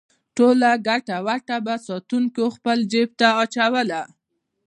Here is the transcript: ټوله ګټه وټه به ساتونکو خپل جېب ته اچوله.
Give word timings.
ټوله 0.35 0.71
ګټه 0.87 1.17
وټه 1.27 1.57
به 1.65 1.75
ساتونکو 1.87 2.43
خپل 2.55 2.77
جېب 2.91 3.09
ته 3.19 3.27
اچوله. 3.43 4.01